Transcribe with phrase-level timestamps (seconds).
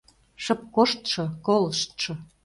[0.43, 2.11] Шып коштшо, колыштшо